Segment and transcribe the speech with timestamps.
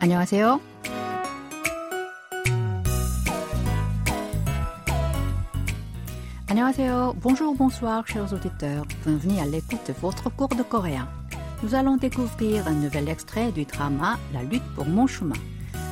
[0.00, 0.60] 안녕하세요.
[6.48, 7.14] Annyeonghaseyo.
[7.20, 8.84] Bonjour, bonsoir, chers auditeurs.
[9.04, 11.08] Bienvenue à l'écoute de votre cours de coréen.
[11.62, 15.34] Nous allons découvrir un nouvel extrait du drama La lutte pour mon chemin.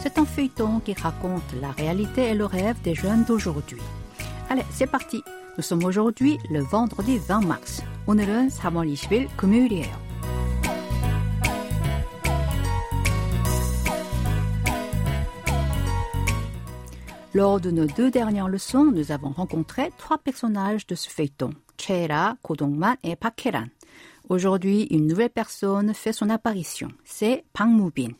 [0.00, 3.80] C'est un feuilleton qui raconte la réalité et le rêve des jeunes d'aujourd'hui.
[4.48, 5.22] Allez, c'est parti.
[5.58, 7.82] Nous sommes aujourd'hui le vendredi 20 mars.
[8.06, 10.11] 오늘은 3월 20일 금요일이에요.
[17.34, 22.36] Lors de nos deux dernières leçons, nous avons rencontré trois personnages de ce feuilleton, Chera,
[22.42, 23.66] Kodongman et Pakeran.
[24.28, 28.12] Aujourd'hui, une nouvelle personne fait son apparition, c'est Pang Mubin.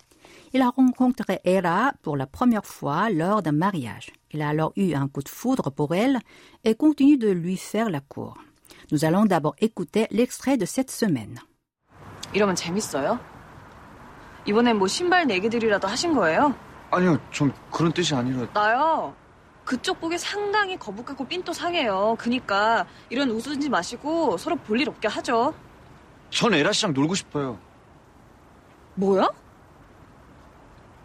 [0.53, 4.11] Il a rencontré Era pour la première fois lors d'un mariage.
[4.30, 6.19] Il a alors eu un coup de foudre pour elle
[6.65, 8.37] et continue de lui faire la cour.
[8.93, 11.39] Nous allons d'abord écouter l'extrait de cette semaine.
[12.35, 13.19] 이러면 재밌어요?
[14.47, 16.55] 이번엔 뭐 신발 내기들이라도 하신 거예요?
[16.95, 19.16] 아니요, 전 그런 뜻이 아니라 나요.
[19.66, 22.16] 그쪽 보기 상당히 거북하고 삔또 상해요.
[22.19, 25.53] 그니까 이런 웃으지 마시고 서로 볼 일 없게 하죠.
[26.30, 27.58] 전 에라 씨랑 놀고 싶어요.
[28.95, 29.27] 뭐야?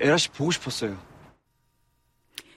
[0.00, 0.96] 에라 씨 보고 싶었어요.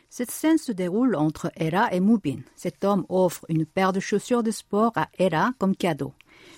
[0.10, 2.44] Cette scène se déroule entre Era et Mubin.
[2.56, 6.14] Cet homme offre une paire de chaussures de sport à Era comme cadeau.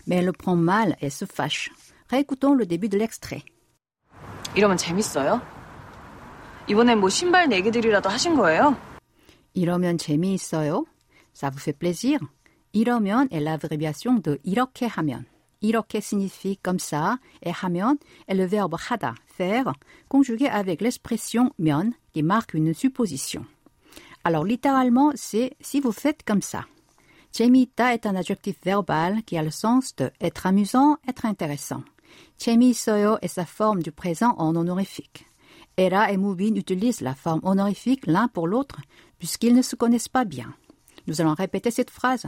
[0.07, 1.69] Mais elle le prend mal et se fâche.
[2.09, 3.43] Réécoutons le début de l'extrait.
[4.55, 5.39] 이러면 재밌어요?
[6.68, 8.76] 이번엔 뭐 신발 내기들이라도 하신 거예요?
[9.54, 10.84] 이러면 재미있어요?
[11.34, 12.20] Ça vous fait plaisir?
[12.72, 15.24] 이러면 est l'abréviation de 이렇게 하면.
[15.60, 19.72] 이렇게 signifie comme ça et 하면 est le verbe 하다, faire,
[20.08, 23.44] conjugué avec l'expression 면 qui marque une supposition.
[24.24, 26.66] Alors littéralement, c'est si vous faites comme ça.
[27.32, 31.82] 재미있다 est un adjectif verbal qui a le sens de être amusant, être intéressant.
[32.36, 35.26] 재미있어요 est sa forme du présent en honorifique.
[35.76, 38.80] Era et Mubin utilisent la forme honorifique l'un pour l'autre
[39.18, 40.54] puisqu'ils ne se connaissent pas bien.
[41.06, 42.26] Nous allons répéter cette phrase.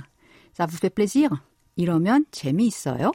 [0.53, 1.31] Ça vous fait plaisir?
[1.77, 3.13] 이러면 재미있어요?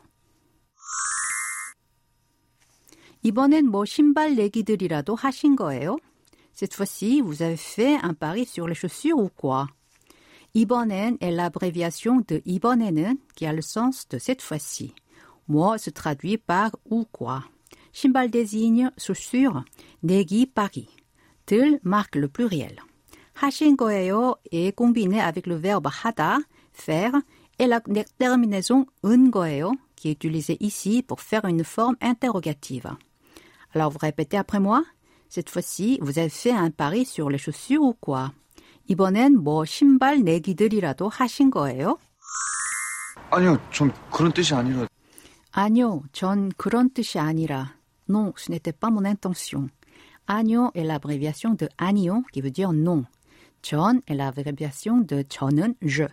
[3.24, 5.98] 이번엔 뭐 신발 내기들이라도 하신 거예요?
[6.54, 9.68] Cette fois-ci, vous avez fait un pari sur les chaussures ou quoi?
[10.54, 14.94] 이번엔 est l'abréviation de 이번에는 qui a le sens de cette fois-ci.
[15.48, 17.44] Moi se traduit par ou quoi.
[17.94, 19.64] Shimbal désigne chaussures,
[20.04, 20.88] 내기 pari.
[21.46, 22.76] 들 marque le pluriel.
[23.34, 26.40] 하신 거예요 est combiné avec le verbe 하다,
[26.74, 27.22] faire,
[27.60, 27.80] et la
[28.18, 32.90] terminaison 은 거예요 qui est utilisée ici pour faire une forme interrogative.
[33.74, 34.84] Alors vous répétez après moi.
[35.30, 38.32] Cette fois-ci, vous avez fait un pari sur les chaussures ou quoi?
[38.88, 41.98] 이번엔 뭐 신발 내기들이라도 하신 거예요?
[43.32, 44.88] 아니요, 전 그런 뜻이 아니라
[45.52, 47.76] 아니요, 전 그런 뜻이 아니라.
[48.10, 49.70] Non, ce n'était pas mon intention.
[50.28, 53.06] 아니요 est l'abréviation de 아니요 qui veut dire non.
[53.62, 56.06] 전 est l'abréviation de 저는 je.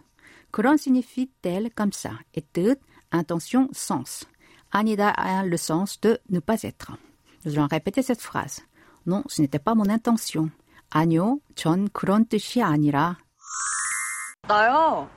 [0.51, 2.79] 그런 signifie tel comme ça et 뜻,
[3.11, 4.25] intention, sens.
[4.71, 6.93] 아니다 a le sens de ne pas être.
[7.45, 8.61] Nous allons répéter cette phrase.
[9.07, 10.51] Non, ce n'était pas mon intention.
[10.91, 13.17] 아니요, 전 그런 뜻이 아니라.
[14.49, 15.09] 나요.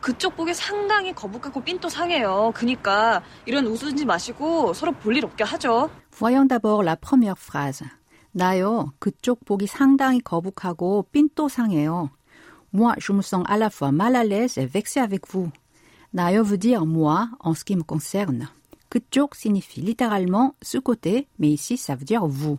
[0.00, 2.52] 그쪽 보기 상당히 거북하고 삔또 상해요.
[2.54, 5.90] 그니까 이런 웃으지 마시고 서로 볼 일 없게 하죠.
[6.18, 7.84] Voyons d'abord la première phrase.
[8.32, 12.10] 나요, 그쪽 보기 상당히 거북하고 삔또상해요.
[12.72, 15.50] Moi, je me sens à la fois mal à l'aise et vexé avec vous.
[16.12, 18.48] 나요 veut dire moi en ce qui me concerne.
[18.88, 22.58] 그쪽 signifie littéralement ce côté, mais ici ça veut dire vous.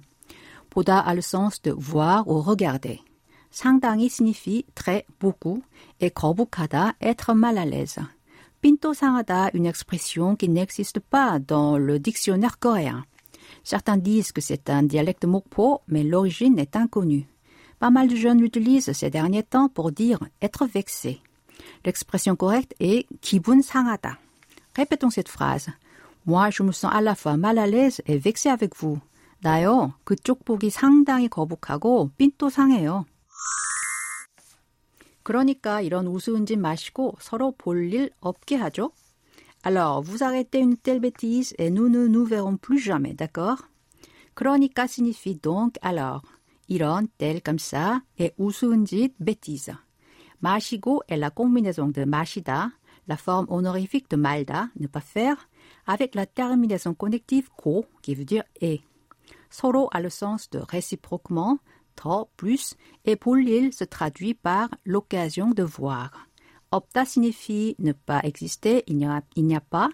[0.69, 3.01] 보다 a le sens de voir ou regarder.
[3.51, 5.63] 상당히 signifie très, beaucoup,
[6.01, 7.99] et 거북하다, être mal à l'aise.
[8.61, 13.05] 삔또상하다, une expression qui n'existe pas dans le dictionnaire coréen.
[13.63, 17.27] Certains disent que c'est un dialecte mokpo, mais l'origine est inconnue.
[17.79, 21.21] Pas mal de jeunes l'utilisent ces derniers temps pour dire être vexé.
[21.83, 24.17] L'expression correcte est 기분 상하다.
[24.75, 25.69] Répétons cette phrase.
[26.25, 28.99] Moi, je me sens à la fois mal à l'aise et vexé avec vous.
[29.43, 33.05] 나요, 그쪽 보기 상당히 거북하고 삔또 상해요.
[35.23, 38.91] 그러니까 이런 우스운 짓 마시고 서로 볼 일 없게 하죠.
[39.63, 43.63] Alors, vous arrêtez une telle bêtise et nous ne nous verrons plus jamais, d'accord?
[44.35, 46.21] 그러니까 signifie donc alors.
[46.67, 49.75] 이런, tel, comme ça, et 우스운 짓, bêtise.
[50.41, 52.71] 마시고 est la combinaison de 마시다,
[53.07, 55.47] la forme honorifique de 말다, ne pas faire,
[55.87, 58.81] avec la terminaison connective ko, qui veut dire et.
[59.49, 61.59] Soro a le sens de réciproquement,
[61.95, 62.75] 더, plus,
[63.05, 66.27] et 볼일 se traduit par l'occasion de voir.
[66.71, 69.89] Opta signifie ne pas exister, il n'y a, il n'y a pas.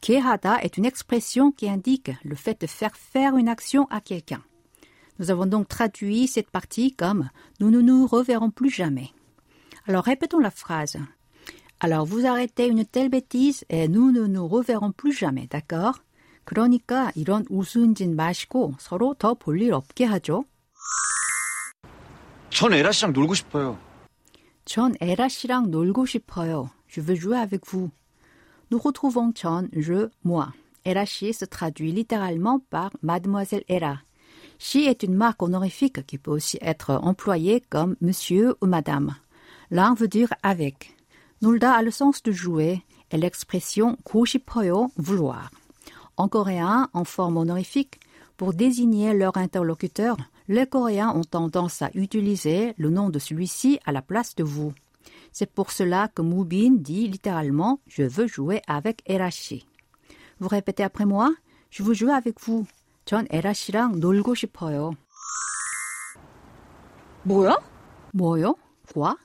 [0.00, 4.42] Kehada est une expression qui indique le fait de faire faire une action à quelqu'un.
[5.18, 7.28] Nous avons donc traduit cette partie comme
[7.60, 9.10] nous ne nous reverrons plus jamais.
[9.86, 10.96] Alors répétons la phrase.
[11.80, 16.00] Alors vous arrêtez une telle bêtise et nous ne nous reverrons plus jamais, d'accord?
[16.44, 20.44] 그러니까 이런 우스운진 마시고 서로 더 볼 일 없게 하죠.
[22.50, 23.78] 전 에라 씨랑 놀고 싶어요.
[24.64, 26.70] 전 에라 씨랑 놀고 싶어요.
[26.88, 27.90] Je veux jouer avec vous.
[28.70, 30.52] Nous retrouvons Chon, je, moi.
[30.84, 33.98] Era Shi se traduit littéralement par Mademoiselle Era.
[34.58, 39.14] Shi est une marque honorifique qui peut aussi être employée comme monsieur ou madame.
[39.70, 40.96] L'un veut dire avec.
[41.42, 45.50] Nulda a le sens de jouer et l'expression 싶어요, vouloir.
[46.16, 47.98] En coréen, en forme honorifique,
[48.36, 50.16] pour désigner leur interlocuteur,
[50.48, 54.72] les Coréens ont tendance à utiliser le nom de celui-ci à la place de vous.
[55.32, 59.66] C'est pour cela que Moubin dit littéralement Je veux jouer avec Erashi.
[60.40, 61.30] Vous répétez après moi
[61.70, 62.66] Je veux jouer avec vous.
[63.06, 64.92] 전 에라씨랑 놀고 싶어요.
[67.24, 67.56] 뭐야?
[68.12, 68.54] 뭐요?
[68.92, 69.16] Quoi?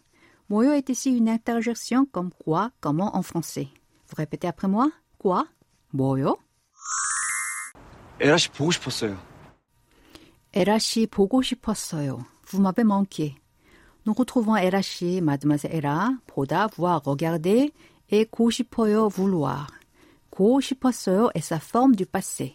[0.47, 3.68] 뭐요 est ici une interjection comme quoi, comment en français.
[4.07, 4.89] Vous répétez après moi
[5.19, 5.45] Quoi?
[5.92, 6.38] 뭐요?
[8.19, 9.18] 에라 씨 보고 싶었어요.
[10.53, 12.25] 에라씨 보고 싶었어요.
[12.47, 13.36] Vous m'avez manqué.
[14.06, 17.71] Nous retrouvons Erashi, mademoiselle Era, 보다, voir, regarder,
[18.12, 19.68] et 고 싶어요, vouloir.
[20.30, 22.53] 고 싶었어요 est sa forme du passé.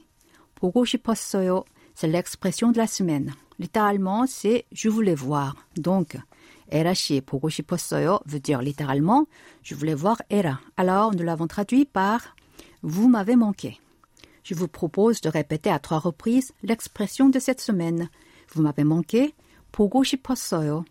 [0.54, 1.64] 보고 싶었어요,
[1.94, 3.34] c'est l'expression de la semaine.
[3.58, 5.56] Littéralement, c'est je voulais voir.
[5.76, 6.16] Donc,
[6.70, 9.26] Erashi 보고 싶었어요 veut dire littéralement
[9.62, 10.60] je voulais voir Era.
[10.76, 12.36] Alors, nous l'avons traduit par
[12.82, 13.80] vous m'avez manqué.
[14.44, 18.08] Je vous propose de répéter à trois reprises l'expression de cette semaine.
[18.52, 19.34] Vous m'avez manqué.
[19.72, 20.84] 보고 싶었어요.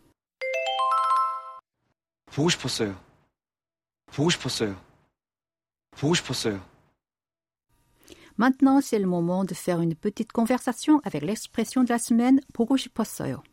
[2.27, 2.95] 보고 싶었어요.
[4.07, 4.75] 보고 싶었어요.
[5.91, 6.61] 보고 싶었어요.
[8.37, 12.77] Maintenant, c'est le moment de faire une petite conversation avec l'expression de la semaine 보고
[12.77, 13.43] 싶었어요.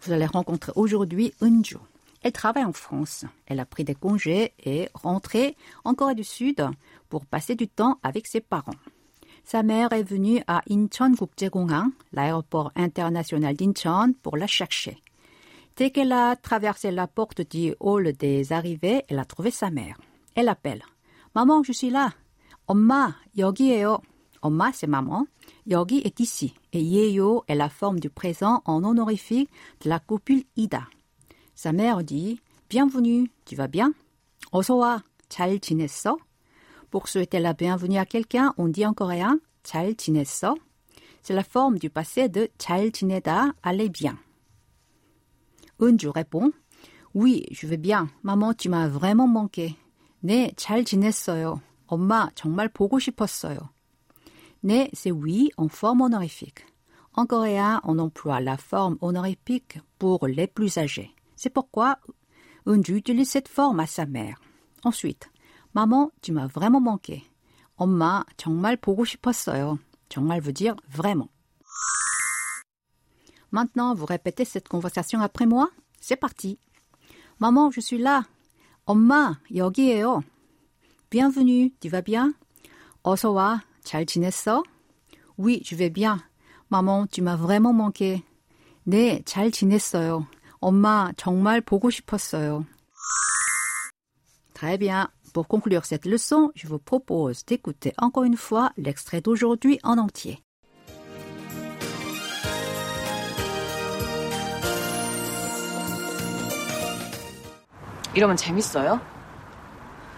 [0.00, 1.76] Vous allez rencontrer aujourd'hui Unju.
[2.22, 3.24] Elle travaille en France.
[3.46, 6.64] Elle a pris des congés et rentré en Corée du Sud
[7.08, 8.72] pour passer du temps avec ses parents.
[9.46, 15.02] Sa mère est venue à Incheon-Gukjae-Gonghang, l'aéroport international d'Incheon, pour la chercher.
[15.76, 19.98] Dès qu'elle a traversé la porte du hall des arrivées, elle a trouvé sa mère.
[20.34, 20.82] Elle appelle.
[21.34, 22.12] Maman, je suis là.
[22.66, 24.00] 엄마, 여기에요.
[24.40, 25.26] 엄마, c'est maman.
[25.68, 26.54] 여기 est ici.
[26.72, 29.50] Et 예요 est la forme du présent en honorifique
[29.82, 30.82] de la copule ida.
[31.54, 33.92] Sa mère dit Bienvenue, tu vas bien
[34.50, 36.18] 어서 와, 잘 지냈어?
[36.90, 40.56] Pour souhaiter la bienvenue à quelqu'un, on dit en coréen 잘 지냈어?
[41.22, 44.18] C'est la forme du passé de 잘 지내다, aller bien.
[45.80, 46.52] 은주 répond
[47.14, 48.08] Oui, je vais bien.
[48.22, 49.76] Maman, tu m'as vraiment manqué.
[50.22, 51.60] 네, 잘 지냈어요.
[51.86, 53.58] 엄마, 정말 보고 싶었어요.
[54.64, 56.64] 네, c'est oui en forme honorifique.
[57.14, 61.14] En coréen, on emploie la forme honorifique pour les plus âgés.
[61.36, 61.98] C'est pourquoi
[62.66, 64.40] Unju utilise cette forme à sa mère.
[64.84, 65.28] Ensuite,
[65.76, 67.22] Maman, tu m'as vraiment manqué.
[67.76, 69.78] 엄마, 정말 보고 싶었어요.
[70.08, 71.30] 정말 veut dire vraiment.
[73.50, 75.70] Maintenant, vous répétez cette conversation après moi.
[76.00, 76.58] C'est parti.
[77.38, 78.24] Maman, je suis là.
[78.86, 80.22] 엄마, 여기에요.
[81.10, 82.34] Bienvenue, tu vas bien?
[83.02, 84.62] 어서 와, 잘 지냈어?
[85.36, 86.22] Oui, je vais bien.
[86.70, 88.22] Maman, tu m'as vraiment manqué.
[88.84, 90.26] 네, 잘 지냈어요.
[90.60, 92.64] 엄마, 정말 보고 싶었어요.
[94.54, 95.08] Très bien.
[95.33, 100.39] Pour conclure cette leçon, je vous propose d'écouter encore une fois l'extrait d'aujourd'hui en entier.
[108.13, 108.99] 이러면 재밌어요?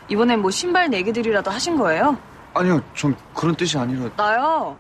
[0.10, 2.18] 이번엔 뭐 신발 내기들이라도 하신 거예요?
[2.54, 4.78] 아니요, 전 그런 뜻이 아니라 나요.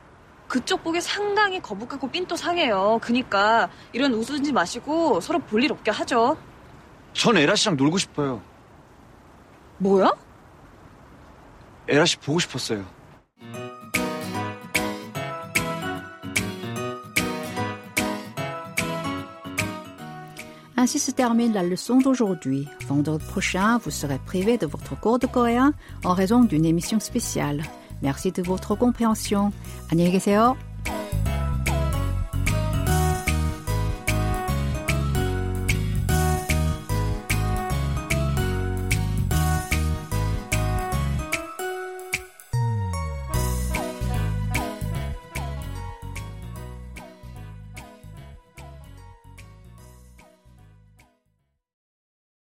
[0.47, 2.97] 그쪽 보기 상당히 거북하고 삔또 상해요.
[3.01, 6.37] 그니까 이런 웃으지 마시고 서로 볼 일 없게 하죠.
[7.13, 8.41] 전 에라 씨랑 놀고 싶어요.
[9.78, 10.12] 뭐야?
[11.88, 12.84] 에라 씨 보고 싶었어요.
[20.76, 22.68] Ainsi se termine la leçon d'aujourd'hui.
[22.88, 25.72] Vendredi prochain, vous serez privé de votre cours de coréen
[26.04, 27.62] en raison d'une émission spéciale.
[28.02, 29.50] Merci de votre compréhension.
[29.90, 30.56] 안녕히 계세요.